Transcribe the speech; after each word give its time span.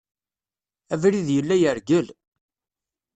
Abrid 0.93 1.27
yella 1.35 1.55
yergel. 1.61 2.07